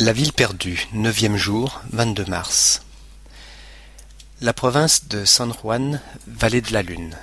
La 0.00 0.12
ville 0.12 0.32
perdue, 0.32 0.88
neuvième 0.92 1.36
jour, 1.36 1.80
22 1.92 2.24
mars. 2.24 2.82
La 4.40 4.52
province 4.52 5.06
de 5.06 5.24
San 5.24 5.52
Juan, 5.52 6.00
vallée 6.26 6.60
de 6.60 6.72
la 6.72 6.82
Lune. 6.82 7.16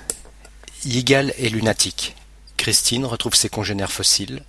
Yigal 0.86 1.34
est 1.36 1.50
lunatique. 1.50 2.16
Christine 2.56 3.04
retrouve 3.04 3.34
ses 3.34 3.50
congénères 3.50 3.92
fossiles. 3.92 4.42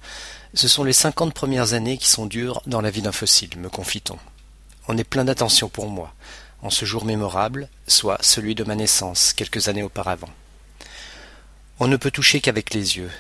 Ce 0.54 0.70
sont 0.70 0.86
les 0.86 0.94
cinquante 0.94 1.34
premières 1.34 1.74
années 1.74 1.98
qui 1.98 2.08
sont 2.08 2.26
dures 2.26 2.62
dans 2.66 2.80
la 2.80 2.92
vie 2.92 3.02
d'un 3.02 3.12
fossile, 3.12 3.58
me 3.58 3.68
confie-t-on. 3.68 4.18
On 4.88 4.98
est 4.98 5.04
plein 5.04 5.26
d'attention 5.26 5.68
pour 5.68 5.90
moi, 5.90 6.14
en 6.62 6.70
ce 6.70 6.86
jour 6.86 7.04
mémorable, 7.04 7.68
soit 7.90 8.24
celui 8.24 8.56
de 8.56 8.64
ma 8.64 8.76
naissance, 8.76 9.34
quelques 9.34 9.68
années 9.68 9.84
auparavant. 9.84 10.30
On 11.82 11.90
ne 11.90 11.98
peut 11.98 12.12
toucher 12.12 12.40
qu'avec 12.40 12.74
les 12.74 12.96
yeux. 12.96 13.12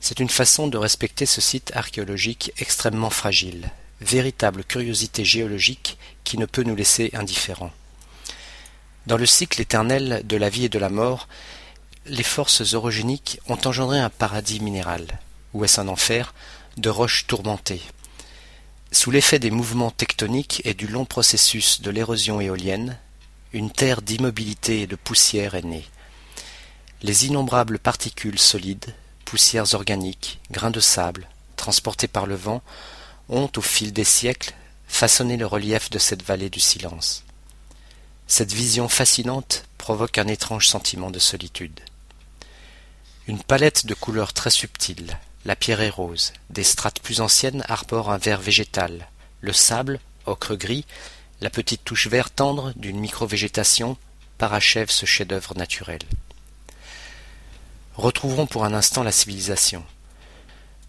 C'est 0.00 0.20
une 0.20 0.30
façon 0.30 0.68
de 0.68 0.78
respecter 0.78 1.26
ce 1.26 1.42
site 1.42 1.70
archéologique 1.76 2.50
extrêmement 2.56 3.10
fragile, 3.10 3.70
véritable 4.04 4.64
curiosité 4.64 5.24
géologique 5.24 5.98
qui 6.24 6.38
ne 6.38 6.46
peut 6.46 6.62
nous 6.62 6.76
laisser 6.76 7.10
indifférents. 7.14 7.72
Dans 9.06 9.16
le 9.16 9.26
cycle 9.26 9.60
éternel 9.60 10.22
de 10.24 10.36
la 10.36 10.48
vie 10.48 10.66
et 10.66 10.68
de 10.68 10.78
la 10.78 10.88
mort, 10.88 11.28
les 12.06 12.22
forces 12.22 12.74
orogéniques 12.74 13.40
ont 13.48 13.58
engendré 13.64 13.98
un 13.98 14.10
paradis 14.10 14.60
minéral, 14.60 15.06
ou 15.54 15.64
est-ce 15.64 15.80
un 15.80 15.88
enfer, 15.88 16.34
de 16.76 16.90
roches 16.90 17.26
tourmentées. 17.26 17.82
Sous 18.92 19.10
l'effet 19.10 19.38
des 19.38 19.50
mouvements 19.50 19.90
tectoniques 19.90 20.62
et 20.64 20.74
du 20.74 20.86
long 20.86 21.04
processus 21.04 21.80
de 21.80 21.90
l'érosion 21.90 22.40
éolienne, 22.40 22.98
une 23.52 23.70
terre 23.70 24.02
d'immobilité 24.02 24.82
et 24.82 24.86
de 24.86 24.96
poussière 24.96 25.54
est 25.54 25.64
née. 25.64 25.84
Les 27.02 27.26
innombrables 27.26 27.78
particules 27.78 28.38
solides, 28.38 28.94
poussières 29.24 29.74
organiques, 29.74 30.40
grains 30.50 30.70
de 30.70 30.80
sable, 30.80 31.26
transportés 31.56 32.08
par 32.08 32.26
le 32.26 32.34
vent, 32.34 32.62
ont, 33.28 33.50
au 33.56 33.60
fil 33.60 33.92
des 33.92 34.04
siècles, 34.04 34.54
façonné 34.86 35.36
le 35.36 35.46
relief 35.46 35.90
de 35.90 35.98
cette 35.98 36.22
vallée 36.22 36.50
du 36.50 36.60
silence. 36.60 37.24
Cette 38.26 38.52
vision 38.52 38.88
fascinante 38.88 39.64
provoque 39.78 40.18
un 40.18 40.28
étrange 40.28 40.68
sentiment 40.68 41.10
de 41.10 41.18
solitude. 41.18 41.80
Une 43.26 43.42
palette 43.42 43.86
de 43.86 43.94
couleurs 43.94 44.32
très 44.32 44.50
subtiles, 44.50 45.18
la 45.44 45.56
pierre 45.56 45.80
est 45.80 45.90
rose, 45.90 46.32
des 46.50 46.62
strates 46.62 47.00
plus 47.00 47.20
anciennes 47.20 47.64
arborent 47.68 48.10
un 48.10 48.18
vert 48.18 48.40
végétal, 48.40 49.08
le 49.40 49.52
sable, 49.52 49.98
ocre 50.26 50.54
gris, 50.54 50.84
la 51.40 51.50
petite 51.50 51.84
touche 51.84 52.06
vert 52.06 52.30
tendre 52.30 52.72
d'une 52.76 53.00
micro-végétation 53.00 53.96
parachève 54.38 54.90
ce 54.90 55.06
chef-d'œuvre 55.06 55.54
naturel. 55.56 56.00
Retrouvons 57.96 58.46
pour 58.46 58.64
un 58.64 58.72
instant 58.72 59.02
la 59.02 59.12
civilisation. 59.12 59.84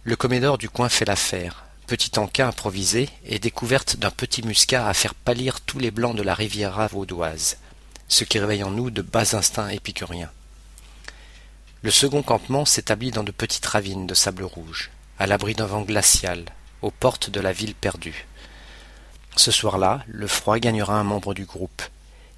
Le 0.04 0.16
comédore 0.16 0.58
du 0.58 0.70
coin 0.70 0.90
fait 0.90 1.06
l'affaire, 1.06 1.66
petit 1.96 2.18
encas 2.18 2.48
improvisé 2.48 3.08
et 3.24 3.38
découverte 3.38 3.98
d'un 3.98 4.10
petit 4.10 4.42
muscat 4.42 4.88
à 4.88 4.96
faire 4.96 5.14
pâlir 5.14 5.62
tous 5.62 5.78
les 5.78 5.92
blancs 5.92 6.16
de 6.16 6.24
la 6.24 6.34
riviera 6.34 6.88
vaudoise, 6.88 7.58
ce 8.08 8.24
qui 8.24 8.40
réveille 8.40 8.64
en 8.64 8.72
nous 8.72 8.90
de 8.90 9.04
bas 9.04 9.36
instincts 9.36 9.70
épicuriens. 9.70 10.32
Le 11.84 11.92
second 11.92 12.24
campement 12.24 12.66
s'établit 12.66 13.12
dans 13.12 13.22
de 13.22 13.30
petites 13.30 13.68
ravines 13.68 14.08
de 14.08 14.16
sable 14.16 14.44
rouge, 14.44 14.90
à 15.20 15.28
l'abri 15.28 15.54
d'un 15.54 15.68
vent 15.68 15.84
glacial, 15.84 16.46
aux 16.82 16.90
portes 16.90 17.30
de 17.30 17.40
la 17.40 17.52
ville 17.52 17.76
perdue. 17.76 18.26
Ce 19.36 19.52
soir-là, 19.52 20.04
le 20.08 20.26
froid 20.26 20.58
gagnera 20.58 20.96
un 20.96 21.04
membre 21.04 21.36
du 21.36 21.46
groupe. 21.46 21.84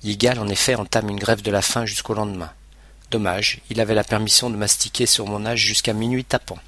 Yigal 0.03 0.37
en 0.37 0.49
effet 0.49 0.75
entame 0.75 1.09
une 1.09 1.19
grève 1.19 1.43
de 1.43 1.51
la 1.51 1.61
faim 1.61 1.85
jusqu'au 1.85 2.13
lendemain. 2.13 2.51
Dommage, 3.09 3.61
il 3.69 3.79
avait 3.79 3.95
la 3.95 4.03
permission 4.03 4.49
de 4.49 4.57
mastiquer 4.57 5.05
sur 5.05 5.25
mon 5.25 5.45
âge 5.45 5.59
jusqu'à 5.59 5.93
minuit 5.93 6.25
tapant. 6.25 6.59